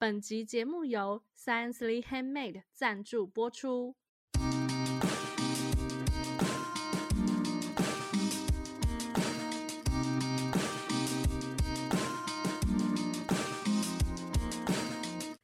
[0.00, 3.94] 本集节目由 Sciencely Handmade 赞助播出。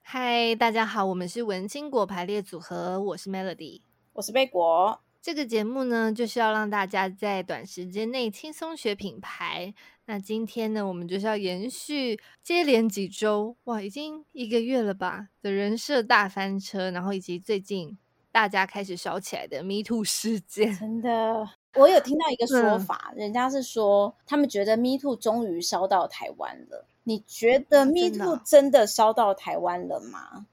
[0.00, 3.82] 嗨，大家好，我们是文青果排列组合，我是 Melody，
[4.14, 5.02] 我是贝果。
[5.20, 9.74] 这个节目呢，就是要让大家在短时间内轻松学品牌。
[10.08, 17.98] 那今天呢，我们就是要延续接连几周，哇，已经一个月了吧的人设大翻车，然后以及最近
[18.30, 20.72] 大家开始烧起来的 Me Too 事件。
[20.78, 26.86] 真的，我有听到一个说法，嗯、人家是说他们觉得 Me Too 终于烧到台湾了。
[27.02, 30.46] 你觉得 Me Too 真的烧到台湾了吗？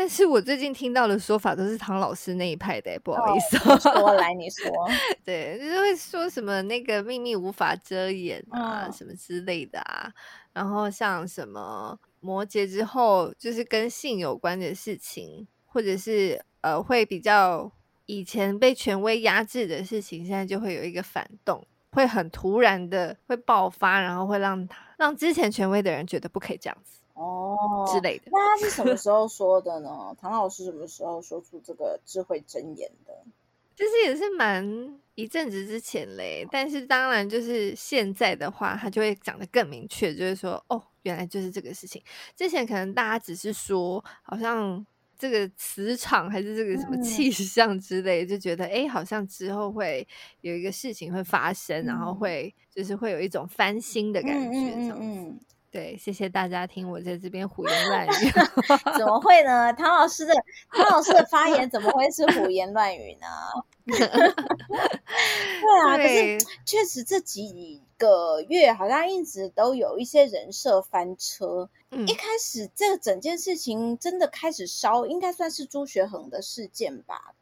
[0.00, 4.66] 但是我最近听到的说法都是唐老师那一派的，不好意思，哦、说来你说，
[5.22, 10.10] 对，就是会说什么那个秘密无法遮掩啊，嗯、什么之类的啊，
[10.54, 17.70] 然后像什么摩羯之后，就是跟性有关的事情，或者是呃会比较
[18.06, 26.99] 以前被权威压制的事情，现在就会有一个反动，会很突然的会爆发，然后会让他让之前权威的人觉得不可以这样子。
[27.20, 28.30] 哦，之类的。
[28.32, 30.16] 那他是什么时候说的呢？
[30.18, 33.12] 唐老师什么时候说出这个智慧箴言的？
[33.76, 36.46] 就是也是蛮一阵子之前嘞。
[36.50, 42.02] 但是当然，就是现在的话，他就会讲得更明确，就是说，哦，原来就是这个事情。
[42.34, 44.84] 之前可能大家只是说，好像
[45.18, 50.08] 这个磁场还是这个什么气象之类，嗯、就觉得，哎，好像之后会
[50.40, 55.34] 有一个事情会发生，嗯、然后会就是会有一种翻新的感觉，这样子。
[55.70, 58.10] 对，谢谢大家听我在这边胡言 乱语。
[58.98, 59.72] 怎么会呢？
[59.72, 60.34] 唐老师的
[60.72, 63.26] 唐老师的发言怎么会是胡言乱语呢？
[63.86, 63.98] 对
[65.86, 71.70] 啊，对可是确实这几个月好像一直都有一些人设翻车。
[71.92, 77.34] 嗯、一开始这整件事情真的开始烧，应该算是朱学恒的事件吧？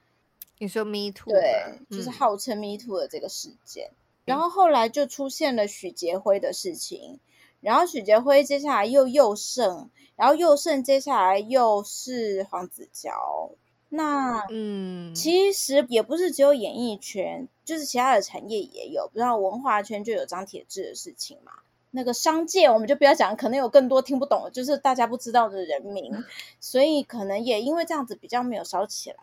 [0.58, 1.32] 你说 Me Too？
[1.32, 3.88] 对，就是号称 Me Too 的这个事件。
[3.90, 7.20] 嗯、然后后来就出现了许杰辉的事情。
[7.60, 13.50] 然后许杰辉接下来又又胜，然后又胜接下来又是黄子佼。
[13.90, 21.52] 那嗯，其实也不是只有演艺圈，就是其他的产业也有，比如说文化圈就有张铁志的事情嘛。
[21.90, 26.12] 那个商界我们就不要讲，可能有更多听不懂的，就是大家不知道的人名，
[26.60, 29.16] 所以可能也因为这样子比较没有烧起来。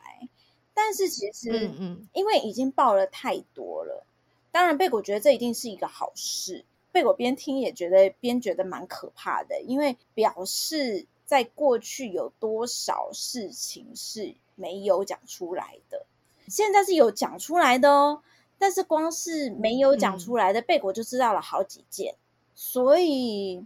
[0.74, 4.04] 但是其实，嗯嗯，因为已经爆了太多了，
[4.52, 6.66] 当然贝果觉得这一定是一个好事。
[6.96, 16.06] 贝果边听也觉得边觉得蛮可怕的，因为表示在过去有多少事情是没有讲出来的，
[16.48, 18.22] 现在是有讲出来的哦。
[18.58, 22.16] 但是光是没有讲出来的，贝果就知道了好几件，
[22.54, 23.66] 所以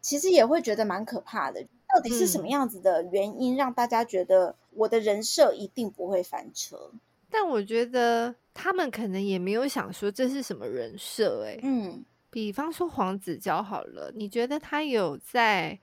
[0.00, 1.62] 其实也会觉得蛮可怕的。
[1.86, 6.90] 到底是什么样子的原因让大家觉得我的人设一定不会翻车？
[7.28, 12.02] 但我觉得他们可能也没有想说这是什么人设，哎，嗯。
[12.30, 15.78] 比方说黄子佼好了，你觉得他有在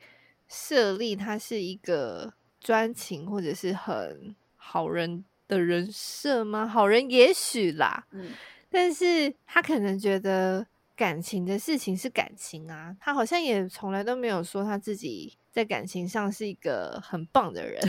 [0.48, 6.66] 设立他是一个专情或者是很好人的人设吗？
[6.66, 8.32] 好人也许啦，嗯，
[8.70, 10.66] 但是他可能觉得
[10.96, 17.82] 感情的事情是感情啊，他好像也从来都没有说他自己在感情上是一个很棒的人。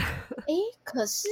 [0.47, 0.53] 诶，
[0.83, 1.27] 可是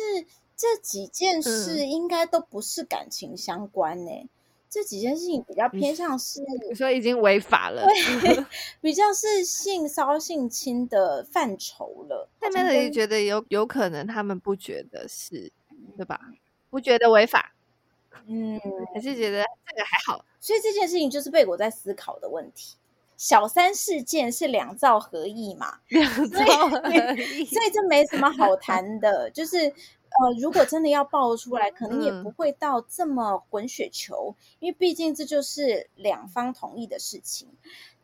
[0.55, 4.29] 这几件事应该都不是感情相关呢、欸。
[4.77, 6.39] 嗯这几件事情比较偏向是，
[6.69, 7.83] 你说已经违法了，
[8.21, 8.45] 对，
[8.79, 12.29] 比较是性骚性侵的范畴了。
[12.39, 15.51] 但 Melody 觉得有有可能他们不觉得是，
[15.97, 16.19] 对吧？
[16.69, 17.55] 不觉得违法，
[18.27, 18.61] 嗯，
[18.93, 20.23] 还是觉得这个还好。
[20.39, 22.75] 所以这件事情就是贝果在思考的问题。
[23.17, 25.79] 小三事件是两造合意嘛？
[25.87, 29.73] 两造合意，所以这没什么好谈的，就是。
[30.19, 37.47] 呃，如果真的要爆出来，可能也不会到这么滚雪球，嗯、因为毕竟这就是两方同意的事情。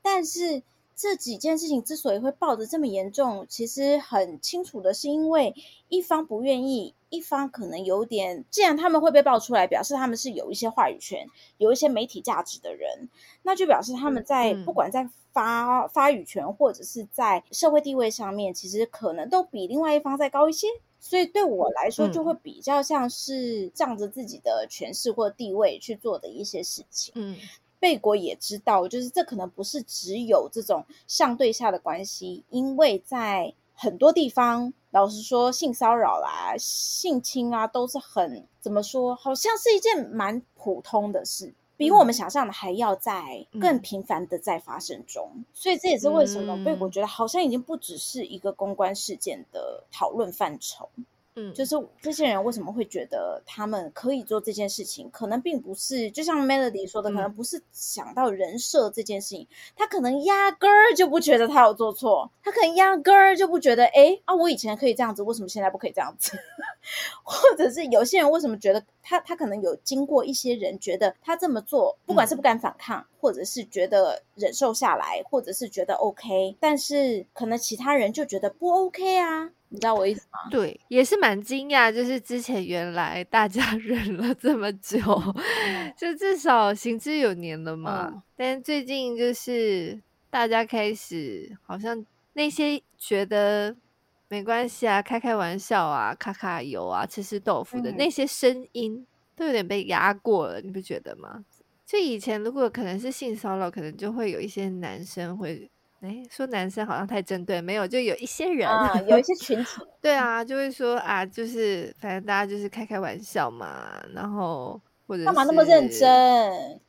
[0.02, 0.62] 但是
[0.96, 5.55] 这几件事情之所以会爆得这么严重，其实很清楚的是，因为
[5.90, 8.46] 一方不愿意，一方可能有点。
[8.52, 11.28] 既然他们会被爆出来，表示他们是有一些话语权、
[11.58, 13.09] 有一些媒体价值的人，
[13.41, 20.67] 那就表示他们在、嗯、不管在发发语权或者是在社会地位上面，其实可能都比另外一方再高一些。
[21.05, 27.11] 所以对我来说，就会比较像是仗着自己的权势或地位去做的一些事情。
[27.17, 27.35] 嗯，
[27.78, 41.53] 贝果也知道，就是这可能不是只有这种上对下的关系，因为在很多地方，老实说，性骚扰啦、性侵啊，都是很怎么说，好像是一件蛮普通的事。
[41.84, 45.30] 比我们想象的还要在更频繁的在发生中。
[45.35, 50.90] 嗯、所以这也是为什么被我觉得好像已经不只是一个公关事件的讨论范畴。
[50.96, 51.06] 嗯，
[51.53, 55.09] 就是这些人为什么会觉得他们可以做这件事情？
[55.12, 66.38] 可能并不是，就像 Melody 说的，可能不是想到人设这件事情，嗯、他可能压根儿就不觉得他有做错，他可能压根儿就不觉得，哎啊，我以前可以这样子，为什么现在不可以这样子？
[67.24, 79.50] 或者是有些人为什么觉得他他可能有经过一些人觉得他这么做，不管是不敢反抗，嗯、或者是觉得忍受下来，或者是觉得 OK，但是可能其他人就觉得不 OK 啊。
[79.73, 80.37] 你知道我意思吗？
[80.52, 84.99] 对，也是蛮惊讶，就是之前原来大家 忍了这么久，
[85.66, 88.08] 嗯、就至少行之有年了嘛。
[88.14, 89.99] 嗯、但最近就是
[90.29, 93.75] 大家开始，好像那些觉得
[94.28, 101.43] 没关系啊、开开玩笑啊、卡卡油啊、吃吃豆腐的那些声音，都有点被压过了，你不觉得吗？
[101.84, 105.67] 就以前如果可能是性骚扰，可能就会有一些男生会。
[106.03, 114.78] 哎，说男生好像太针对，没有，就有一些人，啊、有一些群体， 对啊，就会说啊，就是反正大家就是开开玩笑嘛，然后
[115.08, 116.11] 或者干嘛那么认真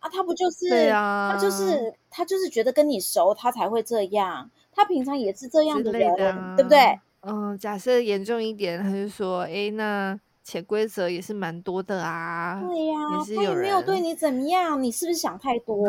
[0.00, 0.10] 啊？
[0.12, 1.30] 他不就是对啊？
[1.32, 4.50] 他就是他就是觉得跟你熟，他才会这样。
[4.72, 6.98] 他平常也是这样的人，的啊、对不对？
[7.20, 12.60] 嗯，假设严重一点，他就说，哎，那潜规则也是蛮多的啊。
[12.60, 15.88] 对呀、啊，他也没有对你怎么样，你是不是想太多？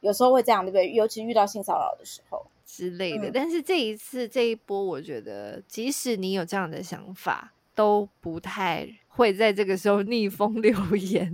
[0.00, 0.90] 有时候会这样，对不对？
[0.94, 2.46] 尤其遇到性骚扰的时候。
[2.76, 11.32] 之类的，但是这一次这一波，我觉得即使你有这样的想法，都不太会在这个时候逆风 留言。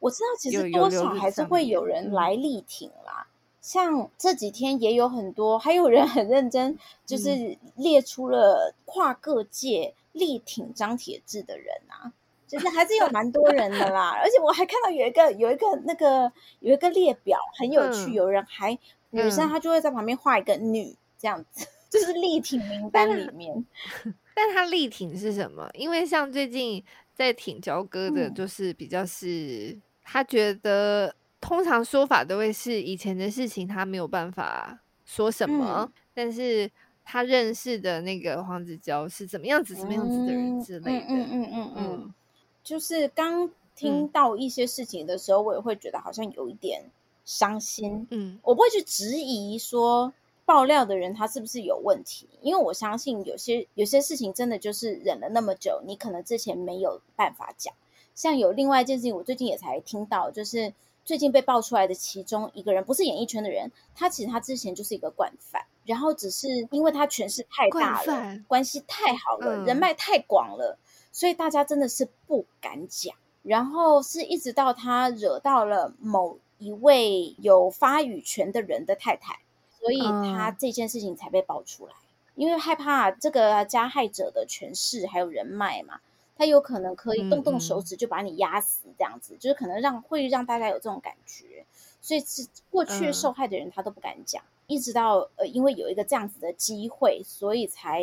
[0.00, 3.26] 我知道，其实多少还是会有人来力挺啦。
[3.62, 12.12] 像这几天也有很多，还有人很认真，就是列出了跨各界力挺张铁志的人啊，
[12.46, 14.10] 就是还是有蛮多人的啦。
[14.22, 16.30] 而且我还看到有一个有一个那个
[16.60, 18.78] 有一个列表很有趣，有人还。
[19.10, 23.64] 女生她就会在旁边画一个女这样子，就是力挺名单里面。
[24.34, 25.68] 但她力挺是什么？
[25.74, 35.90] 因为像最近在挺焦哥的，就是比较是他觉得通常说法都会是以前的事情，他没有办法说什么。
[36.12, 36.70] 但是
[37.04, 41.06] 他认识的那个黄子佼是怎么样子、什么样子的人之类的。
[41.06, 42.14] 嗯嗯嗯嗯嗯，
[42.62, 46.82] 就是刚听到一些事情的时候，我也会觉得好像有一点。
[47.26, 50.14] 伤心，嗯，我不会去质疑说
[50.46, 57.74] 爆料的人他是不是有问题，因为我相信有些有些事情真的就是忍了那么久，你可能之前没有办法讲。
[58.14, 60.72] 像有另外一件事情，我最近也才听到，就是
[61.04, 70.78] 最近被爆出来的其中一个人，不是演艺圈的人，他其实他之前就是一个惯犯，然后只是因为他权势太大了，关系太好了，人脉太广了，
[71.10, 73.14] 所以大家真的是不敢讲。
[73.42, 76.38] 然后是一直到他惹到了某。
[76.58, 79.38] 一位有发语权的人的太太，
[79.78, 81.92] 所以他这件事情才被爆出来。
[81.92, 86.00] 嗯、因为害怕这个加害者的权势还有人脉嘛，
[86.36, 91.66] 他有可能可以动动手指就把你压死，这样子、嗯、就是可能让会让大家有这种感觉。
[92.00, 98.02] 所以是过去受害的人他都不敢讲，嗯、一直到呃因为有一个这样子的机会，所以才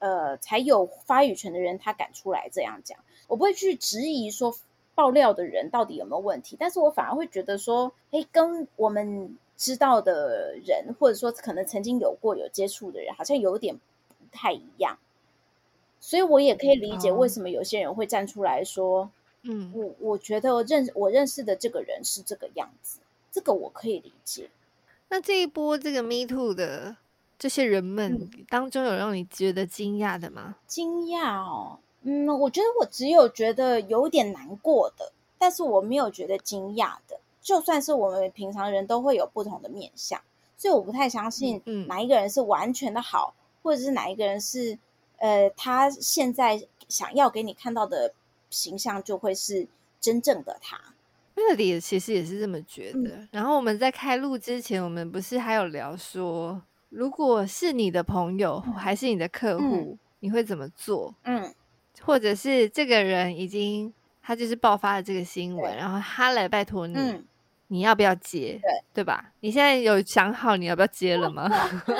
[0.00, 2.98] 呃才有发语权的人他敢出来这样讲。
[3.28, 4.56] 我不会去质疑说。
[4.96, 6.56] 爆料的人到底有没有问题？
[6.58, 14.98] 但是我反而会觉得说，诶，跟我们知道的人，或者说可能曾经有过有接触的人，好像有点不太一样。
[16.00, 19.10] 所以我也可以理解为什么有些人会站出来说，
[19.42, 22.98] 嗯，我我觉得我认我认识的这个人是这个样子，
[23.30, 24.48] 这个我可以理解。
[25.08, 26.96] 那这一波这个 Me Too 的
[27.38, 30.56] 这些人们当中，有让你觉得惊讶的吗？
[30.66, 31.78] 惊讶哦。
[32.08, 37.18] 嗯，我觉得我只有觉得有点难过的，但是我没有觉得惊讶的。
[37.42, 40.20] 就算是我们平常人都会有不同的面相，
[40.56, 44.78] 所以我不太相信，哪一个人是完全的好，嗯、或者是哪一个人是，
[45.18, 48.14] 呃，他现在想要给你看到的
[48.50, 49.66] 形象就会是
[50.00, 50.80] 真正的他。
[51.34, 53.10] Melody 其实也是这么觉得。
[53.16, 61.12] 嗯、然后我们在开录之前，我们不是还有聊说，如果是你的朋友还是你的客户，嗯、你会怎么做？
[61.24, 61.52] 嗯。
[62.06, 67.24] 或者是这个人已经他就是爆发了这个新闻，然后他来拜托你，嗯、
[67.66, 68.60] 你要不要接？
[68.62, 69.32] 对对吧？
[69.40, 71.50] 你现在有想好你要不要接了吗？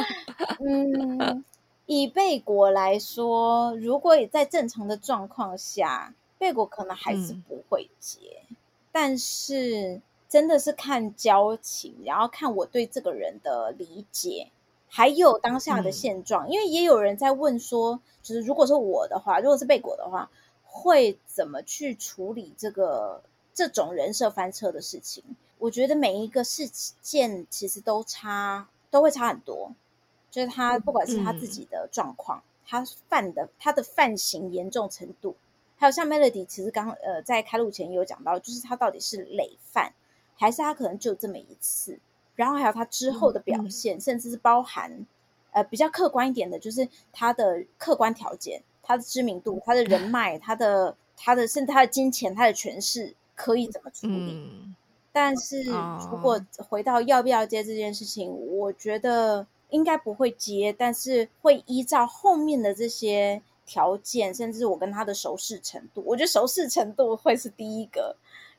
[0.65, 1.45] 嗯，
[1.87, 8.19] 以贝果来说，如果也在正常的状况下，贝果可能还是不会接。
[8.51, 8.57] 嗯、
[8.93, 14.49] 但是真的是看交情，然后看我对这个人的理解。
[14.89, 20.31] 还有当下的现状，嗯、因为也有人在问说，就是如果是我的话，如果是贝果的话，
[20.65, 25.23] 会怎么去处理这个这种人设翻车的事情？
[25.59, 26.69] 我觉得每一个事
[27.01, 29.73] 件其实都差，都会差很多。
[30.31, 35.35] 就是他不管是他自己的状况，嗯、他犯的他的犯行严重程度，
[35.79, 39.95] 还有像 Melody，其实刚呃在开录前也有讲到，就是他到底是累犯，
[40.37, 41.99] 还是他可能就这么一次，
[42.37, 45.05] 然后还有他之后的表现，甚至是包含
[45.51, 54.33] 呃比较客观一点的，就是他的客观条件，他的知名度，他的人脉，他的他的甚至他的金钱，他的权势可以怎么处理？
[54.33, 54.77] 嗯、
[55.11, 59.47] 但是如果回到要不要接这件事情，我觉得。
[59.71, 68.15] 应该不会接，但是会依照后面的这些条件，甚至我跟他的熟识程度，我觉得熟识程度会是第一个，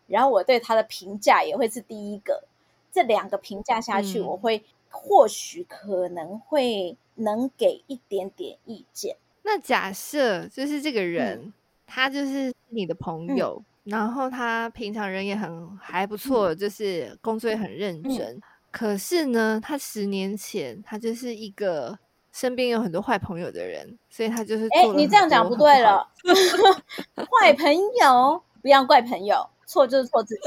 [0.07, 2.43] 然后我对他的评价也会是第一个。
[2.91, 9.17] 这两个评价下去，嗯、我会或许可能会能给一点点意见。
[9.43, 11.53] 那假设就是这个人，嗯、
[11.85, 18.35] 他就是你的朋友，嗯、然后他平常人也很还不错，嗯、就是工作也很认真。
[18.35, 21.97] 嗯可是呢，他十年前他就是一个
[22.31, 26.07] 身边有很多坏朋友的人，所以他就是哎，你这样讲不对了，
[27.41, 30.41] 坏朋友不要怪朋友，错就是错自己。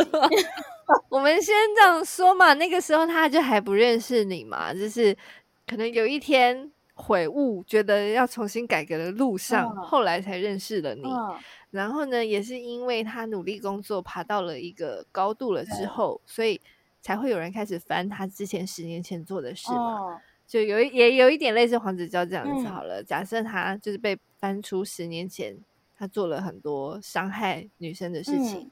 [1.08, 5.16] 我们先这样说嘛，那个时候他就还不认识你嘛，就是
[5.64, 11.04] 可能有一天悔悟，觉得要重新改革的路上，嗯、后来才认识了你。
[11.04, 11.38] 嗯、
[11.70, 16.60] 然后呢，也是因为他努力工作，爬到了一个高度了之后，嗯、所以。
[17.02, 20.18] 才会有人开始翻他之前十年前做的事嘛？Oh.
[20.46, 23.00] 就有也有一点类似黄子佼这样子好了。
[23.00, 25.56] 嗯、假设他就是被翻出十年前
[25.96, 28.70] 他做了很多伤害女生的事情，嗯、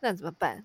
[0.00, 0.64] 那怎么办？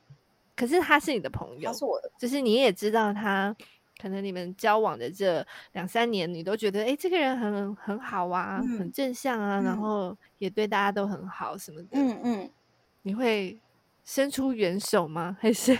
[0.56, 3.56] 可是他是你的朋友，他是我的，就是你也知道他
[4.02, 11.90] 可能你们交往的这两三年，你都觉得哎、欸，这个人很很好啊，嗯、很正向啊，嗯、然后也对大家都很好什么的。
[11.92, 12.50] 嗯嗯，
[13.04, 13.58] 你会。
[14.08, 15.36] 伸出援手吗？
[15.42, 15.76] 还是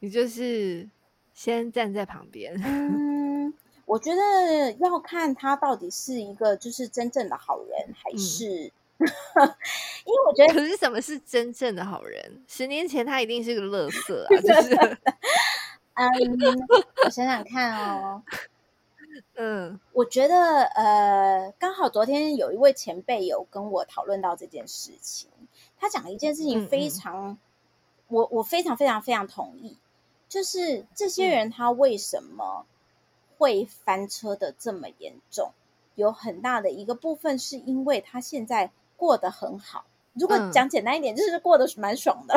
[0.00, 0.88] 你就是
[1.34, 2.58] 先站在旁边？
[2.64, 3.52] 嗯，
[3.84, 12.44] 我觉得要看他到底是一个就是真正的好人，还是、嗯、因为我觉得，可是什么是真正的好人？
[12.48, 14.28] 十年前他一定是个乐色啊！
[14.40, 14.98] 就是，
[15.94, 16.66] 嗯，
[17.04, 18.22] 我想想看哦，
[19.34, 25.30] 嗯，我觉得呃，刚好昨天有一位前辈有跟我讨论到这件事情，
[25.78, 27.28] 他讲一件事情非常。
[27.28, 27.38] 嗯嗯
[28.08, 29.76] 我我非常非常非常同意，
[30.28, 32.64] 就是这些人他为什么
[33.36, 35.50] 会翻车的这么严重？
[35.56, 35.58] 嗯、
[35.96, 39.84] 有很大的一个部分是因为他现在过得很好。
[40.14, 42.34] 如果讲简单一点，嗯、就是过得蛮爽的。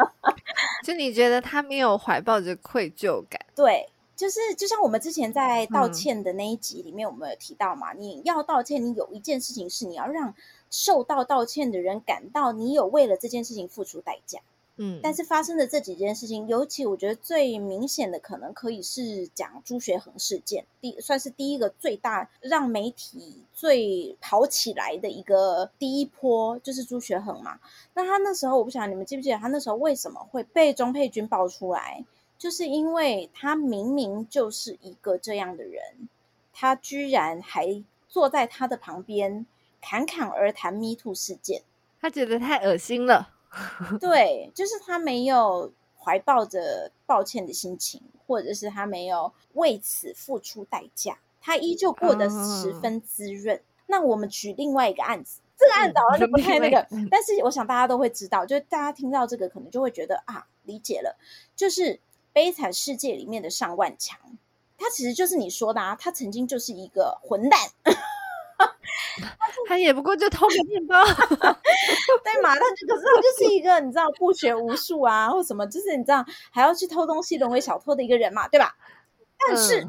[0.84, 3.40] 就你觉得他没有怀抱着愧疚感？
[3.56, 10.34] 对，就是就像我们之前在道歉的那一集里面，我们有提到嘛，嗯、你要道歉，你有一件事情是你要让
[10.70, 14.40] 受到道歉的人感到你有为了这件事情付出代价。
[14.82, 27.60] 嗯，但是发生的这几件事情，尤其我觉得最明显的，可能可以是讲朱学恒事件，第算是第一个最大让媒体最跑起来的一个第一波，就是朱学恒嘛。
[27.92, 32.02] 那他那时候，我不晓得你们记不记得，他那时候为什么会被钟佩君爆出来，
[32.38, 36.08] 就是因为他明明就是一个这样的人，
[36.54, 39.44] 他居然还坐在他的旁边
[39.82, 41.60] 侃侃而谈 Me Too 事件，
[42.00, 43.34] 他觉得太恶心了。
[44.00, 53.56] 对，就是他没有怀抱着抱歉的心情，或者是他没有为此付出代价，他依旧过得十分滋润。
[53.56, 61.18] 嗯、那我们举另外一个案子，这个案子好像就不太那个，嗯、但是我想大家都会知道，就是大家听到这个可能就会觉得啊，理解了，
[61.56, 61.94] 就是
[62.32, 64.18] 《悲惨世界》里面的尚万强，
[64.78, 67.58] 他其实就是你说的啊，他曾经就是一个混蛋。
[69.66, 71.02] 他也不过就偷个面包，
[72.24, 72.54] 对嘛？
[72.54, 78.74] 他就可是他就是一个你知道不学无术啊，或什么，就是你知道还要去偷东西，沦为小偷的一个人嘛，对吧？
[79.38, 79.86] 但是，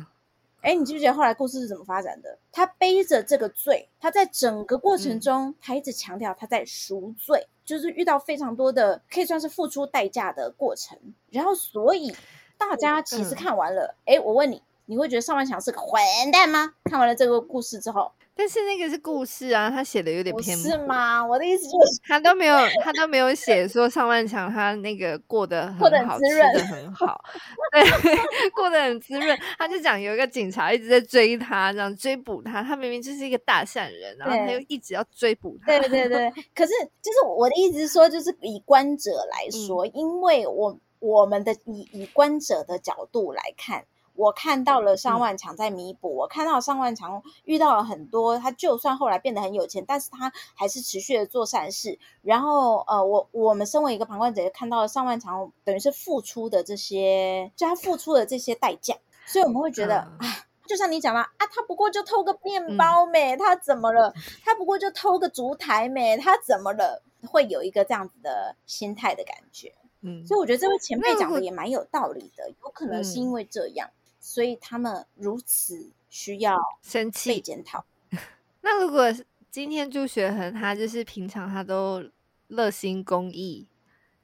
[0.62, 2.38] 哎、嗯，你记不记得后来故事是怎么发展的？
[2.52, 10.98] 他背着这个罪，他在整个过程中，嗯、他一直强调他在赎罪，就是遇到非常多的可以算是付出代价的过程。
[11.30, 12.16] 然后，所以
[12.58, 16.00] 大家其实看完了，哎、嗯，我问你，你会觉得上万强是个混
[16.32, 16.74] 蛋吗？
[16.86, 18.12] 看完了这个故事之后。
[18.42, 21.24] 但是那个是故事啊，他写的有点偏，是吗？
[21.24, 27.24] 我的意思就是，他都没有， 他都没有写说上万强他那个过得很好，吃的很好，
[27.72, 27.84] 对，
[28.50, 29.38] 过得很滋润。
[29.60, 35.68] 他就讲有一个警察一直在追他，这样追捕他，他明明就是一个大善人，然后他又一直要追捕他。
[35.68, 43.86] 对对对，可是就是我的意思是说，就是以观者来说，嗯、因为我我们的以以观者的角度来看。
[44.16, 51.98] 我看到了上万强在弥补，嗯、我看到上万强遇到了很多，他就算后来变得很有钱，但是他还是持续的做善事。
[52.22, 60.30] 然后，呃，我我们身为一个旁观者，看到了上万强等于是付出的这些，就他付出的这些代价，所以我们会觉得，啊、嗯，
[60.68, 64.14] 就像你讲了啊，他不过就偷个面包没，他怎么了？
[64.44, 67.02] 他不过就偷个烛台没，他怎么了？
[67.28, 69.74] 会有一个这样子的心态的感觉。
[70.02, 73.88] 嗯，所以我觉得这位前辈讲的也蛮有道理的，有可能是因为这样。
[74.22, 77.84] 所以他们如此需要生气被检讨。
[78.62, 79.08] 那如果
[79.50, 82.02] 今天朱学恒他就是平常他都
[82.48, 83.68] 热心公益，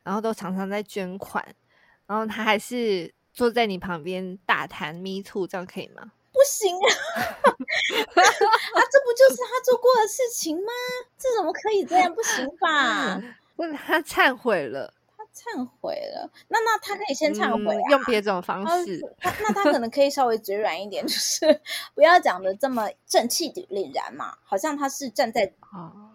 [0.04, 1.46] 然后都常常在捐款，
[2.06, 6.12] 然后他还是坐在你旁边大谈 Me Too，这样可以吗？
[6.32, 6.88] 不行啊！
[7.26, 10.72] 啊，这不就是他做过的事情吗？
[11.18, 12.14] 这怎么可以这样？
[12.14, 13.20] 不行吧？
[13.58, 14.94] 问他忏悔了。
[15.38, 19.00] 忏悔了，那那他可以先忏悔、啊嗯，用别种方式。
[19.20, 21.62] 他那他可能可以稍微嘴软一点，就是
[21.94, 25.54] 不要讲的这么正气凛然嘛，好像他是站在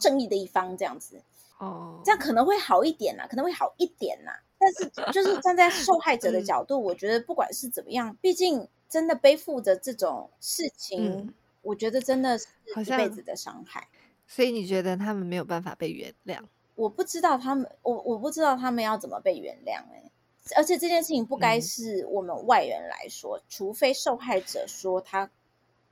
[0.00, 1.22] 正义的一方这样子。
[1.58, 4.32] 哦，这样可能会好一点呐，可能会好一点呐。
[4.58, 12.46] 但是就是站在受害者的角度，嗯、我觉得不管是怎么样，毕竟真的背负着这种事情，嗯、我觉得真的是
[12.80, 13.88] 一辈子的伤害。
[14.26, 16.38] 所以你觉得他们没有办法被原谅？
[16.82, 20.10] 我不知道他们，我我不知道他们要怎么被原谅哎，
[20.56, 25.30] 而且这件事情不该是我们外人来说，嗯、除非受害者说他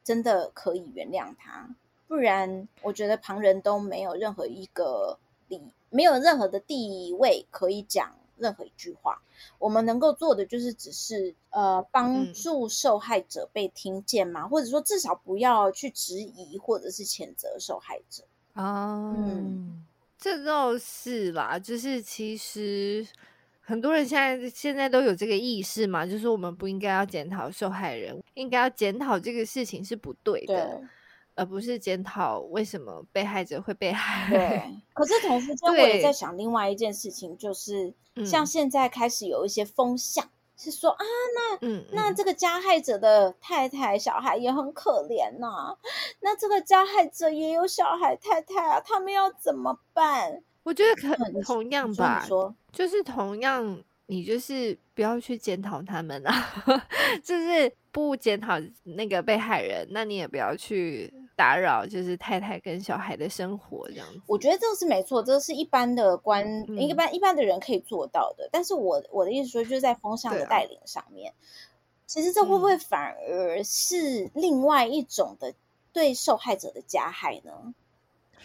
[0.03, 1.73] 真的可以原谅他，
[2.09, 5.17] 不然我觉得旁人都没有任何一个
[5.47, 9.23] 理，没有任何的地位可以讲任何一句话。
[9.61, 18.25] 我们能够做的就是只是呃帮助受害者被听见嘛，嗯、或者说至少不要去质疑或者是谴责受害者。
[18.55, 19.87] 啊，嗯。
[20.21, 23.07] 这倒是啦，就是其实
[23.63, 30.89] 很多人现在现在都有这个意识嘛，就是我们不应该要检讨受害人，应该要检讨这个事情是不对的，对
[31.37, 34.29] 而不是检讨为什么被害者会被害。
[34.31, 34.63] 对，
[34.93, 37.95] 可是同时间我也在想另外一件事情，就是
[38.27, 40.29] 像现在开始有一些风向。
[40.61, 45.77] 嗯是说啊，那嗯，那这个加害者的太太、小孩也很可怜呐、啊。
[46.21, 50.43] 那这个加害者也有小孩、太太啊，他们要怎么办？
[50.63, 56.53] 我觉得可同样吧，说就是同样，你就是不要去检讨他们啊，
[57.25, 61.11] 就是不检讨那个被害人，那你也不要去。
[61.41, 68.51] 打扰就是太太跟小孩的生活这样子，我觉得这个是没错，这个是一般的关，嗯、一般一般的人可以做到的。
[68.53, 71.35] 但是我我的意思说，就是在风向的带领上面，啊、
[72.07, 75.55] 其实这会不会反而是另外一种的
[75.95, 77.53] 对受害者的加害呢？
[77.65, 77.75] 嗯、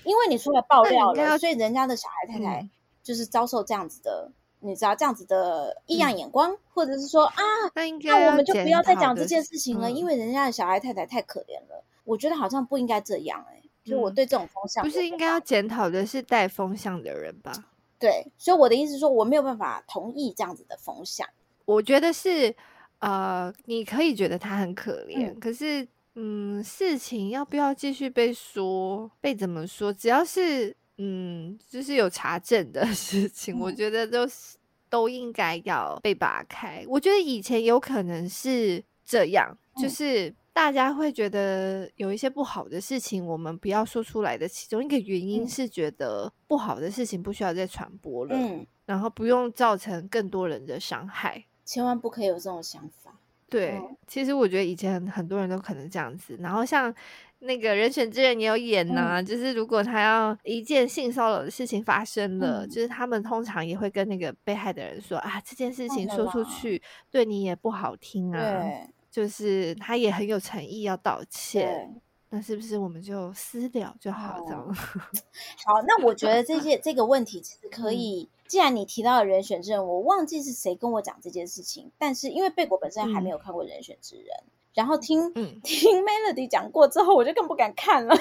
[0.05, 2.69] 因为你出来爆料了，所以人家的小孩太太
[3.03, 4.31] 就是遭受这样子的，
[4.61, 11.83] 嗯、你知道这样子的异样眼光，嗯、或者是说啊，那应该那我们就不要再讲这件事情了，嗯、因为人家的小孩太太太可怜了。
[12.05, 17.51] 我觉得好像不应该这样哎、欸，就我对这种风向不是应该要检讨的是带风向的人吧？
[17.99, 21.27] 对，所以我的意思是说，我没有办法同意这样子的风向。
[21.65, 22.55] 我觉得是
[22.99, 29.91] 呃，你可以觉得他很可怜，嗯、可是嗯，事情要不要继续被说，被怎么说？
[29.91, 34.57] 只要是嗯，就是有查证的 事情，嗯、我觉得都是
[34.89, 36.85] 都应该要被拔开。
[36.87, 40.33] 我觉得以前有可能是这样，嗯、就是。
[40.55, 53.19] 大家会觉得有一些不好的事情，我们不要说出来的其中一个原因是觉得不好的事情不需要再传播了，嗯，然后不用造成更多人的伤害，千万不可以有这种想法。
[53.49, 56.37] 对，嗯，其实我觉得以前很多人都可能这样子。
[56.39, 56.93] 然后像
[57.39, 68.39] 那个人选之人也有演呐，啊，嗯，就是如果他要一件性骚扰的事情发生了，嗯，就是他们通常也会跟那个被害的人说啊，这件事情说出去对你也不好听啊。
[68.39, 68.89] 对。
[69.15, 72.01] 就是他也很有诚意要道歉，
[72.31, 74.61] 那是不是我们就私了就好这样？
[74.61, 74.73] 哦、
[75.63, 88.13] 好，那我觉得这些这个问题其实可以，嗯、既然你提到了人选之人，我忘记是谁跟我讲这件事情，但是因为贝果本身还没有看过人选之人，嗯、然后听、嗯、听 Melody 讲过之后，我就更不敢看了。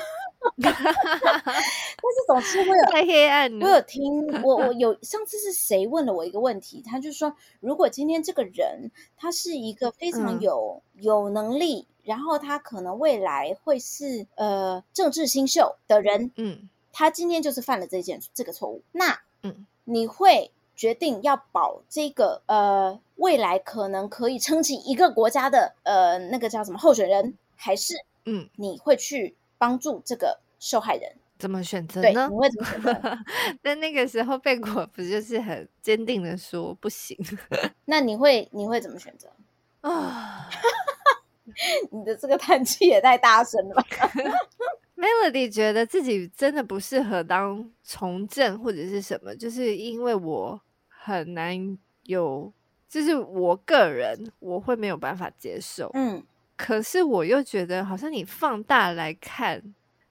[0.61, 3.51] 但是总是会有 太黑暗。
[3.61, 27.95] 我有听，我 我有上次是谁问了我一个问题，他就说，如果今天这个人他是一个非常有、嗯、有能力，然后他可能未来会是呃政治新秀的人，嗯，他今天就是犯了这件这个错误，那嗯，你会决定要保这个呃未来可能可以撑起一个国家的呃那个叫什么候选人，还是
[28.27, 29.35] 嗯你会去？
[29.65, 32.29] 帮助这个受害人怎么选择呢？
[32.31, 33.19] 你会怎么选择？
[33.63, 37.17] 但那个时候贝果不就是很坚定的说不行？
[37.87, 39.29] 那你会你会怎么选择
[39.81, 40.49] 啊？
[41.91, 43.85] 你的这个叹气也太大声了吧。
[44.97, 52.53] Melody 觉得自己真的不适合当从政或者是什么，就是因为我很难有，
[52.89, 55.91] 就是我个人我会没有办法接受。
[55.95, 56.25] 嗯，
[56.57, 59.63] 可是我又觉得好像你放大来看，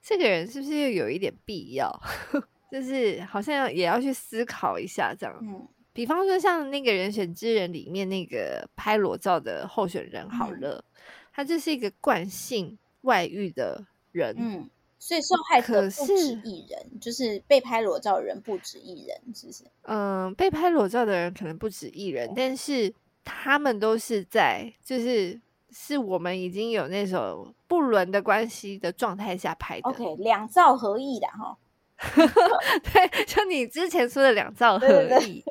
[0.01, 1.91] 这个人是不是又有一点必要？
[2.71, 5.38] 就是好像也要去思考一下这样。
[5.41, 11.01] 嗯，比方说像那个人选之人里面那个拍裸照的候选人好了，嗯，
[11.34, 14.36] 他就是一个惯性外遇的人。
[14.38, 14.69] 嗯。
[14.99, 19.65] 所以受害者不止一人，就是被拍裸照的人不止一人，是不是？
[19.82, 25.38] 嗯，被拍裸照的人可能不止一人，但是他们都是在，就是
[25.73, 29.89] 是我们已经有那种不伦的关系的状态下拍的。
[29.89, 31.57] OK，两造合意的哈。
[32.83, 34.88] 对，就你之前说的两造合
[35.21, 35.43] 意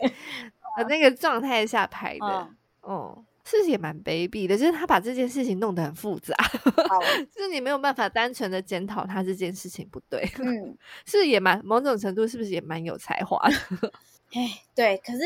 [0.76, 2.48] 的那个状态下拍的，
[2.82, 4.56] 哦、是不是也蛮卑鄙的？
[4.58, 6.34] 就是他把这件事情弄得很复杂，
[7.34, 10.30] 就是你没有办法单纯的检讨他这件事情不对。
[10.40, 13.38] 嗯， 是也蛮某种程度，是不是也蛮有才华
[13.80, 13.92] 的？
[14.32, 14.98] 哎，对。
[14.98, 15.18] 可是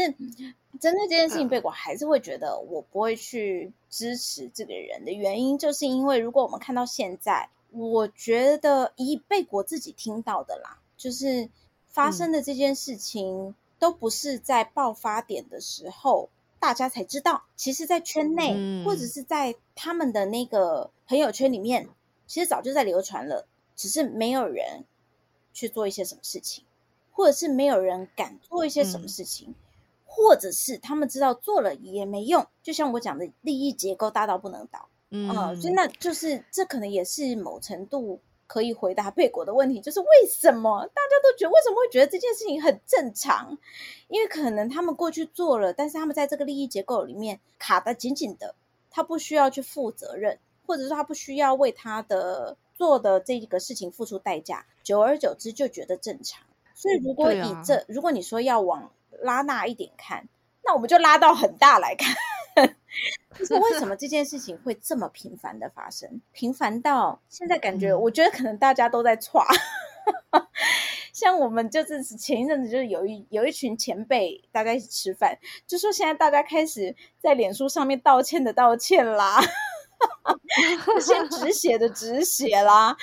[0.79, 11.49] 针对这件事情，贝果还是会觉得我不会去支持这个人的原因，就是因为如果我们看到现在，我觉得以贝果自己听到的啦，就是
[11.89, 16.29] 发生的这件事情都不是在爆发点的时候。
[16.59, 21.87] 大家才知道，其实，在圈内、嗯、或者是在他们的那个朋友圈里面，
[22.27, 24.85] 其实早就在流传了，只是没有人
[25.53, 26.65] 去做一些什么事情，
[27.17, 29.55] 或者是没有人敢做一些什么事情，嗯、
[30.05, 32.47] 或者是他们知道做了也没用。
[32.63, 38.21] 就像我讲的，利益结构大到不能倒，嗯，呃、所以那就是这可能也是某程度。
[38.49, 43.59] 可以回答贝果的问题，就是为什么大家都觉得，为什么会觉得这件事情很正常？
[44.07, 48.55] 因为可能他们过去做了，但是他们在这个利益结构里面卡得紧紧的，
[48.89, 56.47] 他不需要去负责任，或者说他不需要为他的做的这个事情付出代价，久而久之就觉得正常。
[56.77, 60.29] 所以如果以这，如果你说要往拉那一点看，
[60.63, 62.15] 那我们就拉到很大来看。
[63.39, 66.21] 就是为什么这件事情会这么频繁的发生？
[66.33, 69.43] 频繁到现在感觉，我觉得可能大家都在剉。
[71.13, 79.41] 像我们就是前一阵子就是有一有一群前辈，大家一起吃饭，就说现在大家开始在脸书上面道歉的道歉啦，
[81.01, 82.97] 先止血的止血啦。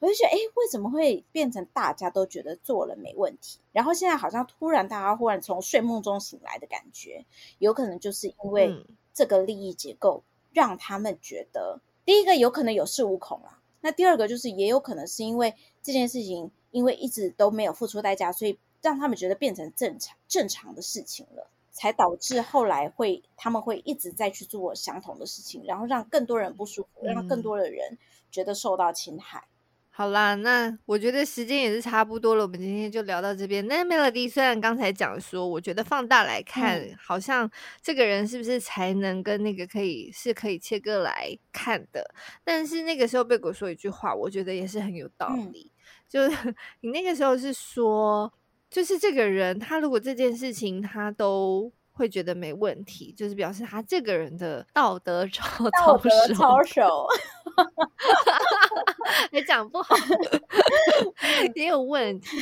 [0.00, 3.60] 我就觉得，哎，为什么会变成大家都觉得做了没问题？
[3.72, 7.24] 然后现在好像突然大家忽然从睡梦中醒来的感觉，
[7.58, 8.68] 有可能就是因为。
[8.68, 8.84] 嗯
[9.14, 13.58] 这个利益结构让他们觉得，第一个有可能有恃无恐啦。
[13.80, 27.96] 那第二个就是，也有可能是因为这件事情，因为一直都没有付出代价，所以让他们觉得变成正常正常的事情了，才导致后来会他们会一直在去做相同的事情，然后让更多人不舒服，让更多的人
[28.30, 29.44] 觉得受到侵害。
[29.90, 33.66] 好啦，那我觉得时间也是差不多了，我们今天就聊到这边。
[33.66, 37.50] 那 Melody 虽然刚才讲说，我觉得放大来看，嗯，好像
[37.82, 42.14] 这个人是不是才能跟那个可以是可以切割来看的，
[42.44, 48.32] 但是那个时候贝果说一句话，我觉得也是很有道理，嗯，就是 你那个时候是说，
[48.70, 51.72] 就是这个人他如果这件事情他都。
[51.98, 57.08] 会觉得没问题，就是表示他这个人的道德操道 德操守，
[59.32, 59.96] 也 讲不好，
[61.56, 62.36] 也有问题。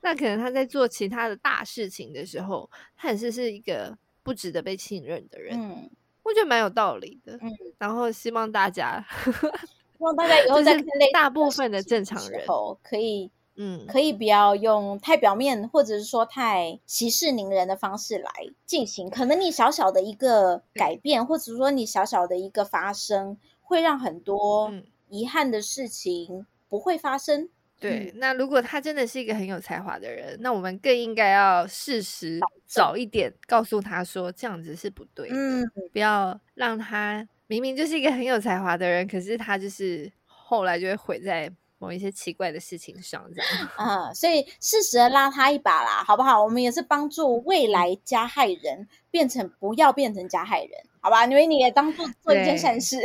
[0.00, 5.60] 那可能他在做其他的大事情的时候，他也是是一个不值得被信任的人。
[5.60, 5.90] 嗯，
[6.22, 7.34] 我觉得蛮有道理的。
[7.42, 12.46] 嗯，然后希望大家，希望大家以后在看大部分的正常人
[12.82, 13.30] 可以。
[13.54, 18.30] 嗯，可以不要用太表面，或者是说太息事宁人的方式来
[18.64, 19.10] 进行。
[19.10, 24.72] 可能你小小的一个改变，或者说你小小的一个发生，会让很多
[25.10, 27.50] 遗憾的事情不会发生。
[27.78, 35.34] 对，那如果他真的是一个很有才华的人，那我们更应该要适时早一点告诉他说这样子是不对的。
[35.36, 41.52] 嗯，不要让他明明就是一个很有才华的人，可是他就是后来就会毁在。
[41.82, 46.44] 某一些奇怪的事情上，这样啊， 所以适时的拉他一把啦，好不好？
[46.44, 51.26] 我们也是帮助未来加害人变成不要变成加害人，好吧？
[51.26, 52.96] 因为你也当做做一件善事，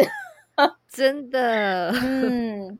[0.87, 2.77] 真的， 嗯，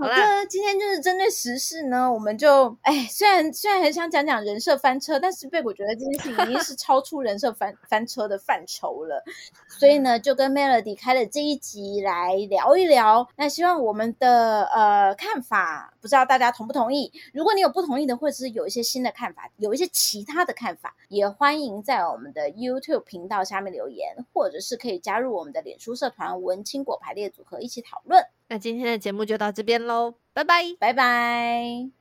[0.00, 9.22] 好的，今天就是针对时事呢，我们就哎，虽然虽然很想讲讲人设翻车，但是被我觉得这件事情已经是超出人设翻翻车的范畴了，
[9.78, 13.28] 所以呢，就跟 Melody 开了这一集来聊一聊。
[13.36, 17.12] 那希望我们的呃看法，不知道大家同不同意？
[17.34, 28.24] 如果你有不同意的，或者是有一些新的看法，有一些其他的看法，也欢迎在我们的 YouTube 频道下面留言，或者是可以加入我们的脸书社团“文青果排列组合”一起讨论。
[28.50, 31.99] 那今天的节目就到这边喽，拜拜，拜拜。